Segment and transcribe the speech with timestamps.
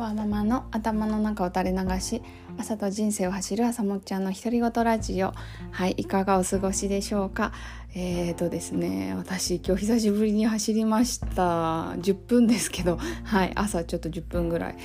[0.00, 2.22] わーママの頭の中を垂れ流し
[2.56, 5.34] 朝と人生を走る朝もっちゃんの独り言ラジオ。
[5.72, 7.52] はいいかがお過ごしでしょうか？
[7.94, 11.92] えーとですね私今日久しぶりに走りました。
[11.98, 14.76] 10分ですけどはい朝ちょっと10分ぐらい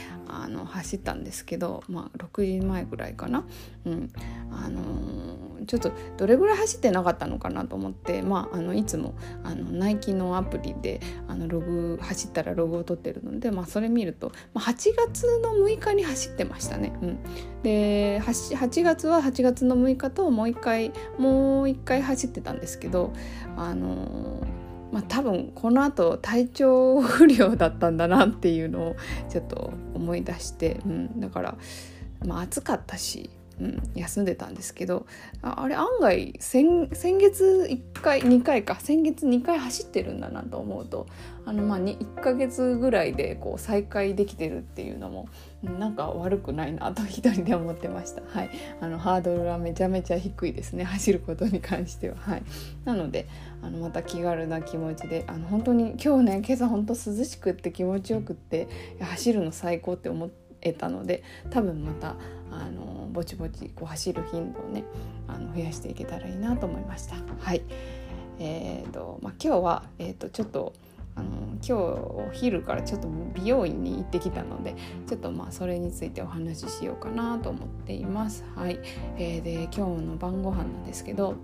[0.44, 3.46] あの走ったんですけどまあ6時前ぐらいかな。
[3.86, 4.12] うん。
[4.52, 16.94] あのー、ちょっとどれぐらい走ってなかったのかなと思ってまああのいつもあのナイキのアプリであのログ走ったらログを取ってるのでまあそれ見ると、まあ、8月の6日に走ってましたね。
[17.02, 17.18] うん、
[17.64, 23.14] で 8, 8月は8月の6日ともう一回もう一回走ってたんですけど
[23.58, 24.65] あのー
[24.96, 28.96] まあ、多分このあと体調不良だったんだなっていうのを
[29.30, 31.58] ちょっと思い出して、うん、だから、
[32.26, 35.06] まあ、暑かったしうん、休んでたんですけど
[35.42, 38.76] あれ案外先先月1回2回か。
[38.82, 41.08] 先月2回走ってるんだなと思うと
[41.46, 45.30] あのまあ1ヶ月ぐらいでこう再開できてるっていうのも
[45.66, 48.22] なんか悪くないなと 一人で思ってました。
[48.28, 48.50] はい、
[48.82, 52.16] あのハードルはめちゃめちゃ低いですね 走ることに関しては。
[52.18, 52.44] はい、
[52.86, 53.28] なので
[53.62, 58.68] あのまた気軽な気持ちであの本当に今日ね今朝本当涼しくって気持ちよくって
[59.00, 60.30] 走るの最高って思
[60.62, 62.16] えたので多分また
[62.52, 64.84] あのぼちぼちこう走る頻度をね
[65.28, 67.16] あの増やしていけたらいいなと思いました。
[67.40, 67.62] はい
[68.40, 70.74] えーとまあ、今日は、えーと、ちょっと
[71.16, 74.76] あの今日お昼からちょっと美容院に行ってきたので
[75.08, 78.46] ちょっとまあそれについてお話ししようかなと思っています。
[78.56, 78.80] はい、
[79.18, 81.36] えー、で今日の晩ご飯なんですけど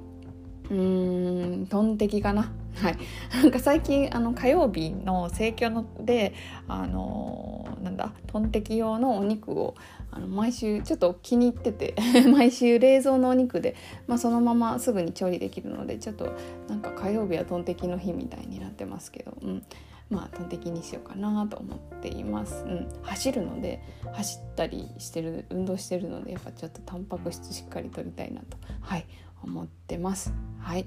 [0.69, 2.51] うーんトンテキかな。
[2.75, 2.97] はい。
[3.35, 6.33] なんか最近あの火曜日の盛況ので
[6.67, 9.75] あのー、なんだトンテキ用のお肉を
[10.11, 11.95] あの毎週ちょっと気に入ってて
[12.31, 13.75] 毎週冷蔵のお肉で、
[14.07, 16.33] まあ、そのまますぐに調理できるのでちょっと
[16.67, 19.63] なんか火曜日はトンテキの日みたいになってますけど、うん、
[20.09, 23.81] まあトンテキにしようかなと思っています、うん、走るので
[24.11, 28.57] 走ったりしてる運動してるのでやっぱちょっとタンパク質しっかりとりたいなと。
[28.81, 29.05] はい。
[29.43, 30.33] 思ってます。
[30.59, 30.85] はい。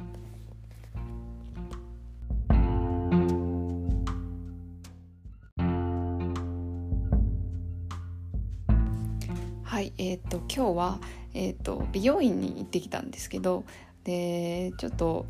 [9.63, 10.99] はい、えっ、ー、と今日は
[11.35, 13.65] えっ、ー、と美容院に行ってきたんですけど、
[14.05, 15.27] でちょっと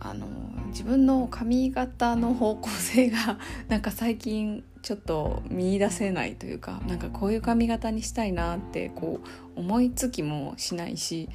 [0.00, 0.26] あの
[0.68, 3.38] 自分の髪型の方向性が
[3.68, 9.20] なんか最近ちょっと見出せないというかなんかこういう髪型にしたいなってこ
[9.56, 11.28] う思いつきもしないし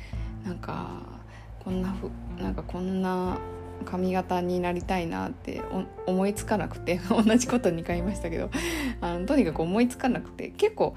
[0.46, 1.19] なんか
[1.64, 2.10] こんなふ
[2.42, 3.38] なんかこんな
[3.86, 5.62] 髪型になりたいなって
[6.06, 8.50] 思いつかなくて 同じこと2回言いましたけど
[9.02, 10.96] あのとにかく思いつかなくて結構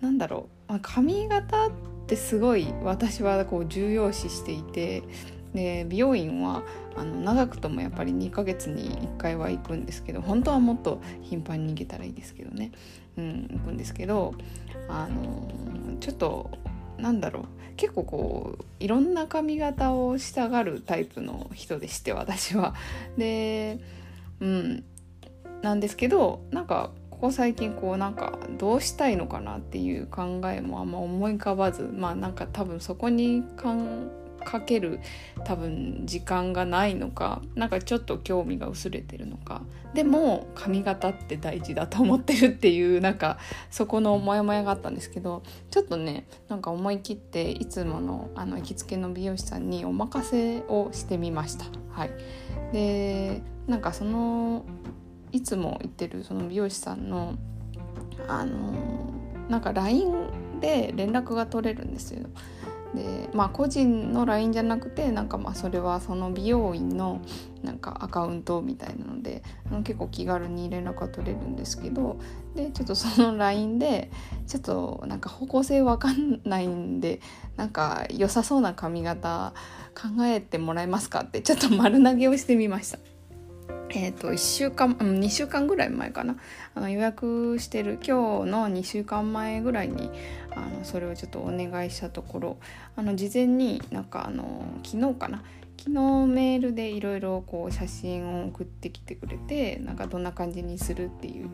[0.00, 1.70] なんだろう髪型っ
[2.06, 5.02] てすごい私はこう重要視していて
[5.54, 6.62] で美容院は
[6.96, 12.72] あの長くともやっぱり2ヶ月に1回は行くんですけど本当はもっと頻繁に行けたらいいですけどね、
[13.16, 14.34] うん、行くんですけど
[14.88, 15.48] あの
[16.00, 16.50] ちょっと
[16.98, 17.44] なんだろう
[17.76, 22.74] 結構こういろんな髪型をしたがるタイプの人でして私は。
[23.16, 23.78] で
[24.40, 24.84] うん
[25.62, 33.74] なんですけどなんかここ最近こうなんかどうしたいのかなっていう考えもあんま思い浮かばずまあなんか多分そこにか
[34.46, 35.00] かける
[35.44, 39.62] 多分時間がないのかなんかちょっと興味が薄れてるのか
[39.92, 43.38] でも髪型って大事だと思ってるっていうなんか
[43.70, 51.64] そこのモヤモヤがあったんですけどちょっとねなんか思い切っていつものあの行きつけの美容師さんにお任せをしてみました。
[51.90, 52.10] はい、
[52.72, 54.64] でなんかその
[55.32, 57.34] いつも行ってるその美容師さんの
[58.28, 58.72] あの
[59.48, 62.28] なんか LINE で連絡が取れるんですよ。
[62.94, 67.20] でまあ個人の LINE じゃなくてなんかまあそれはその美容院の
[67.62, 69.42] なんかアカウントみたいなので
[69.84, 72.18] 結構気軽に連絡が取れるんですけど
[72.54, 74.10] でちょっとその LINE で
[74.46, 77.20] ちょっとなんか方向性わかんないんで
[77.56, 79.52] なんか良さそうな髪型
[79.94, 82.98] 考えてもらえますかってちょっと丸投げをしてみました。
[83.90, 86.36] えーと、1週間、うん、2週間ぐらい前かな。
[86.74, 90.10] あの予約してる今日の2週間前ぐらいに
[90.50, 92.56] あのそれをちょっとお願いしたところ
[92.96, 95.42] あの事前になんかあの昨日かな。
[95.78, 101.50] 昨日メールでいろいろこう写真を送ってきてくれてなんかどんな感じにするっていう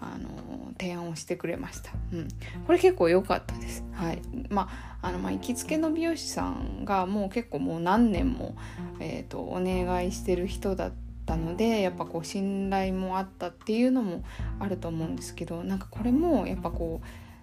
[0.00, 2.28] あの提案をしてくれました、うん、
[2.66, 4.22] これ結構良かったです、はい。
[4.48, 4.68] ま
[5.02, 8.56] あ、あのまあ行きつけの美容師さんがもう結構もう何年も、
[8.98, 14.22] えーと、とお願いしてる人だったったのでやっぱこう信頼もあったっていうのも
[14.60, 17.00] あると思うんですけどなんかこれもやっぱこ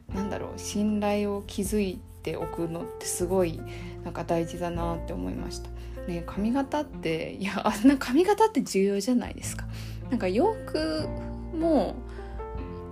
[0.09, 3.59] うなんだろう信頼を築いておくのってすごい
[4.05, 5.69] なんか大事だなって思いました。
[6.07, 9.65] ね、髪型っていやあんな髪型って重要じゃないですか。
[10.09, 11.07] なんか洋服
[11.57, 11.95] も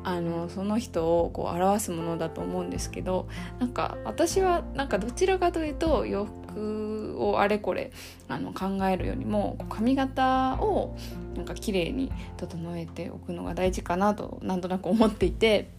[0.04, 3.28] あのその人をこう表すものだと思うんですけど
[3.60, 7.92] なんか私はなんかどちらかというと洋服をあれこれ
[8.28, 10.96] あの考えるよりも髪型を
[11.36, 15.70] なんか綺麗に整えておくのが大事かなとなんとなく思っていて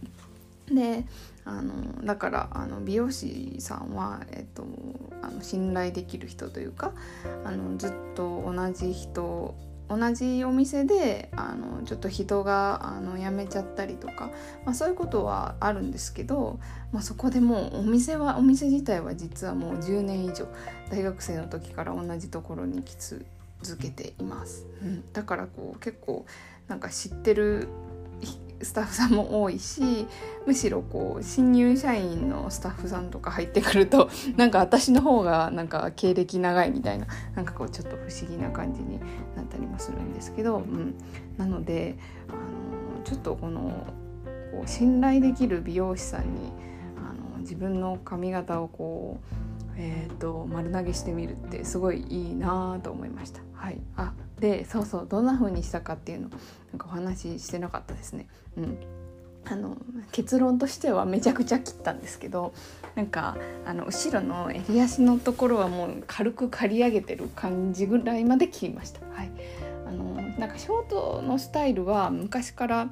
[0.71, 1.05] で
[1.45, 4.65] あのだからあの美容師さんは、えっと、
[5.21, 6.93] あの信頼できる人というか
[7.43, 9.53] あのずっと同じ人
[9.97, 14.31] 同じお店であのちょっと人があの辞めちゃったりとか、
[14.65, 16.59] まあ、そういうことはあるんですけど、
[16.91, 20.47] まあ、そこでもうお店はお店自体は実はもう10年以上
[20.89, 23.25] 大学生の時から同じところに来続
[23.77, 26.25] けています、うん、だからこう結構
[26.67, 27.67] なんか知ってる
[28.63, 30.07] スタッフさんも多いし
[30.45, 38.99] むしろこう新入社員のスタッフさんとか入ってくると なんか私の方がなんか経歴長いみたいななんかこうちょっと不思議な感じに
[39.35, 40.95] なったりもするんですけど、うん、
[41.37, 41.97] なので
[42.29, 43.85] あのちょっとこの
[44.51, 46.51] こう信頼できる美容師さんに
[46.97, 49.43] あの自分の髪型をこう
[49.75, 53.41] えーと、丸投げしてみるってすごいいいなと思いました。
[53.53, 58.27] はい、あでそうそうどんな風にしたかっていうのなんかお話ししてなかったですね。
[58.57, 58.77] うん、
[59.45, 59.77] あの
[60.11, 62.53] 結論としてはめちゃくちゃ切ったんですけど
[62.95, 68.99] なんかあの後ろの襟足のところはもう軽く刈り上げてる感じぐらいまで切りました。
[69.13, 69.31] はい、
[69.87, 72.91] あのなんかショートのスタイルは昔から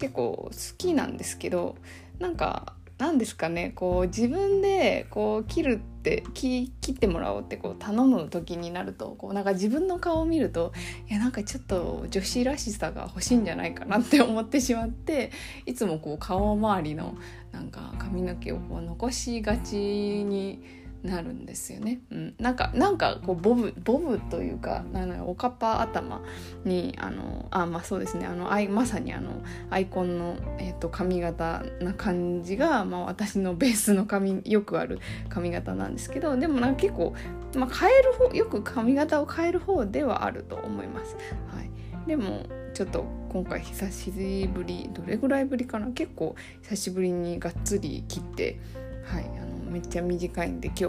[0.00, 1.76] 結構好きなんですけど
[2.18, 5.97] なんか何ですかねこう自分でこう切るって
[6.34, 10.72] 切ってもらおうってこう頼む時になるとこうなんか自分の顔を見ると
[11.08, 15.30] いやなんかちょっと女子らしさが欲しいんじゃないかなって思ってしまって
[15.66, 17.16] いつもこう顔周りの
[17.52, 20.62] なんか髪の毛をこう残しがちに
[21.02, 22.00] なるんですよね。
[22.10, 26.20] うん、なんかなんかこうボブボブというかなんおかっぱ頭
[26.64, 34.98] にあのあまあそうですねあのアイまさにあのアイコンの、えーと、髪型な感じが、まあ、私のベースの髪よくある
[35.28, 37.14] 髪型なんですけどでもなんか結構、
[37.54, 41.16] まあ、変える方よく髪型を変える方ではあると思います。
[41.54, 41.70] はい、
[42.08, 42.42] でも
[42.74, 44.10] ちょっと今回久し
[44.52, 45.88] ぶりどれぐらいぶりかな？
[45.88, 48.60] 結構久しぶりにがっつり切って
[49.04, 50.88] はいあのめっちゃ短いんで今日あ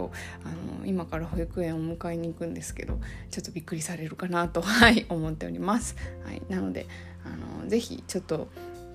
[0.80, 3.00] の今から保育園を迎えに行くんですけど
[3.32, 5.96] ちょっとびっくりされるかなと、 はい、思っております。
[6.26, 6.88] はい、なので
[7.26, 8.48] あのぜひちょっと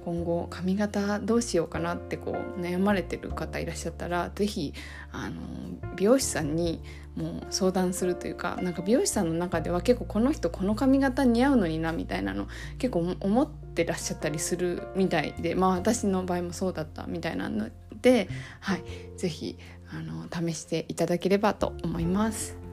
[0.05, 4.75] 今後髪型どうしようかなってこう悩まれてる方いらっしゃったら是非
[5.13, 5.37] あの
[5.97, 6.83] 美容師さんに
[7.17, 12.49] もう相談するというかなんか美容師さんの中では結構この人この髪型似合うのになみたいなの
[12.79, 17.71] 結構思ってらっしゃったりするみたいでまあ私の場合もそうだったみたいなの
[18.05, 18.29] で、
[18.61, 18.85] はい、
[19.17, 19.59] 是非
[19.91, 22.64] あの試していただければと思います。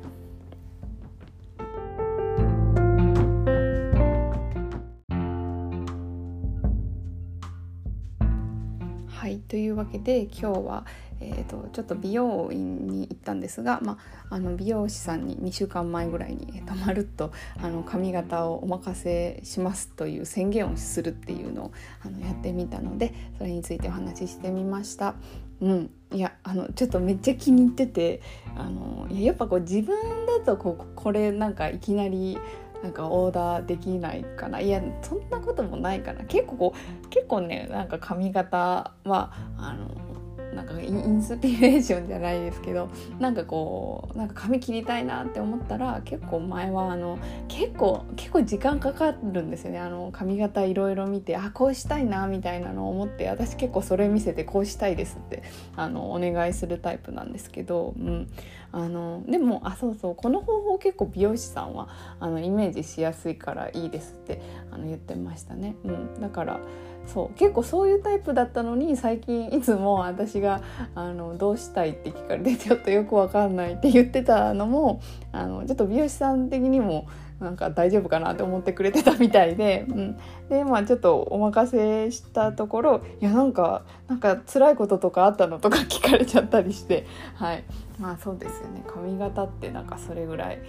[9.21, 10.83] はいというわけで今日は、
[11.19, 13.99] えーと、ちょっと美容院に行ったんですが、ま
[14.31, 17.31] あ、あの美容師さんに2週間前ぐらいに、えーと、まるっと
[17.61, 21.71] あの髪型をお任せしますという宣言をするっていうのを
[22.03, 25.13] あのやってみたのでそれについてお話ししてみました。
[25.61, 28.21] うん、いやあのちょっとめっちゃ気に入ってて
[28.55, 32.39] あのいややっぱこう自分だとこうこれなんかいきなり
[32.83, 34.59] なんかオーダーできないかな。
[34.59, 36.23] いやそんなこともないかな。
[36.25, 40.10] 結構こう結構ねなんか髪型はあの
[40.53, 42.89] なんかインスピレーションじゃないですけど
[43.19, 49.79] なんかこうなんか髪切りたいなって思ったら結構前はあの結構結構時間かかるんですよね。
[49.79, 55.43] あの髪型いろいろ見てあこうしたいなみたいなのを思って私結構それ見せてこうしたいですって
[55.75, 58.27] あのお願いするタイプなんですけど、うん、
[58.71, 61.89] あのでもあそうそうこの方法結構美容師さんは
[62.19, 64.41] あのイメージしやすいからいいですって
[64.71, 65.75] あの言ってましたね。
[65.83, 66.59] うん、だから
[67.05, 70.61] そう結構そういうタイプだったのに最近いつも私が
[70.95, 77.07] あのどうしたいって聞かれてちょっとよくわかんないって言ってたのもあのちょっと美容師さん的にも
[77.41, 87.63] なんか大丈夫かなって思ってくれてたみたいで、うん、でまあちょっとお任せしたところいやなんかなんか辛いこととかあったのとか聞かれちゃったりしてはい。
[87.99, 88.83] まあそうですよね。
[88.87, 90.61] 髪型ってなんかそれぐらい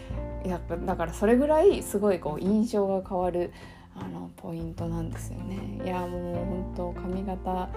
[0.45, 3.53] いやだからそれぐらいすごいこう印象が変わる
[3.95, 5.81] あのポイントなんですよね。
[5.85, 7.69] いやもう本当髪型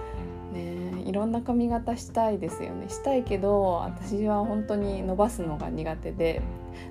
[0.52, 2.88] ねいろんな髪型したいですよね。
[2.88, 6.42] したいけど私は本当に伸ばすのが苦手で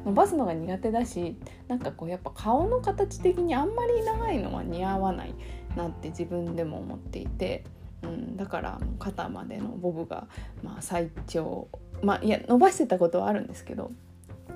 [0.06, 1.36] 伸ばすのが苦手だし
[1.68, 5.34] なんかこうやっぱ顔の形的にあんまり長いのは似合わない
[5.76, 7.64] なって自分でも思っていて、
[8.04, 10.28] うん、だから肩までのボブが、
[10.64, 11.68] まあ、最長
[12.02, 13.92] まあいや伸ばしてたことはあるんですけど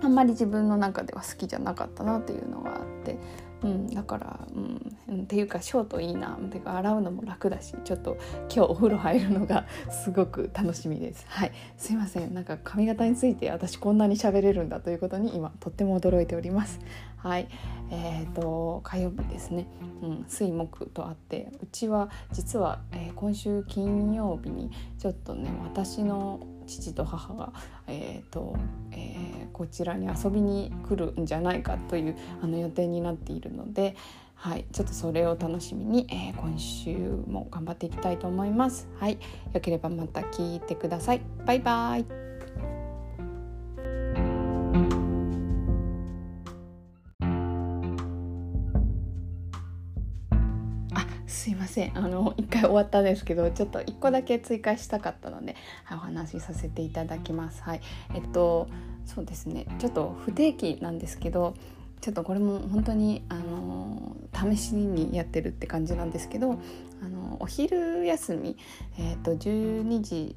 [0.02, 3.18] あんまり自分の中では好きじゃなかったなっていうのがあって
[3.64, 8.18] うん、だから、うん、っていうかショートいいなてか洗うのも楽だしちょっと
[8.50, 11.26] 今日お風呂入るのがすごく楽しみです。
[11.28, 11.52] はい。
[11.78, 12.34] すいません。
[12.34, 16.80] なんか髪型について私こんなに喋れるんだということに今とっても驚いております。
[17.18, 17.48] はい。
[17.92, 19.68] えーと、火曜日ですね、
[20.04, 26.40] うん、水木とあってうちは実は、えー、今週金曜日にちょっとね私の
[26.70, 27.52] 父と母が、
[27.88, 28.56] えーと
[28.92, 33.96] えー、こちらに遊びに来るんじゃないかというあの予定になっているので、
[34.36, 36.96] はい、ちょっとそれを楽しみに、えー、今週
[37.28, 38.88] も頑張っていきたいと思います。
[39.00, 39.20] はい、
[39.54, 41.22] よければまた聞いてください。
[41.46, 42.29] バイバイ。
[51.30, 51.98] すいません。
[51.98, 55.56] あの1回終わったんですけどちょっと1個だけ追加したかったので、
[55.92, 57.62] お話しさせていただきます。
[57.62, 57.82] はい。
[58.16, 58.68] えっと
[59.06, 59.68] そうですね。
[59.78, 61.54] ちょっと不定期なんですけど
[62.02, 66.60] ちょっとこれも本当にあの試しにやってるって感じなんですけど
[67.04, 68.58] あのお昼休み、
[68.98, 70.36] えーと、12時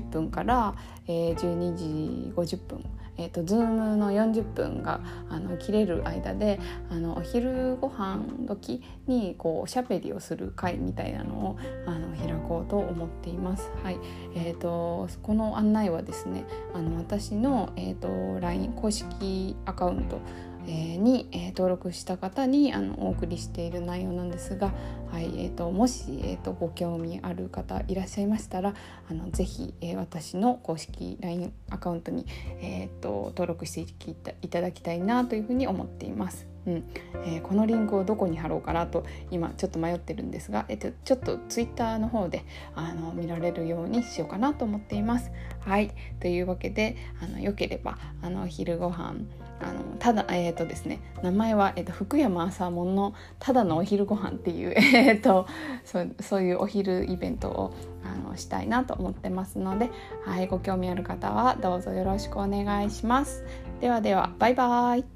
[0.00, 0.74] 10分から、
[1.06, 2.84] えー、12時50分
[3.16, 6.58] えーと、Zoom の40分があの切れる間で
[6.90, 13.70] あのお昼ご飯時にこうおしゃべりをする会みたいなのをあの開こうと思っています。
[13.82, 13.98] はい
[14.34, 20.20] えーと、この案内はですねあの私の、えーと LINE 公式アカウント
[20.72, 24.72] に、え登録した方にあのお送りしている内容なんですが、
[25.10, 28.74] はいえーと、もし、えーと、ご興味ある方いらっしゃいましたら
[29.08, 32.26] あのぜひ、えー、私の公式 LINE アカウントに、
[32.60, 33.80] えーと、登録して
[34.42, 36.53] いただきたいなというふうに思っています。
[36.66, 36.84] うん
[37.26, 42.44] えー、このリンクをどこに貼ろうかなと今ちょっと迷ってるんですが、えっと、ちょっとツイッターの方で
[42.74, 45.30] あの見られるようにしようかなと思っています。
[45.60, 49.16] はいというわけであのよければあの昼ご飯
[49.60, 55.46] あのただえっ、ー、とですね名前は、えーと、福山朝門のただのお昼ご飯っていう、 えーと、
[55.84, 59.90] そうそういうお昼イベントをあのしたいなと思ってますので、
[60.24, 63.44] はい、ご興味ある方はどうぞよろしくお願いします。
[63.80, 65.13] ではではバイバイ。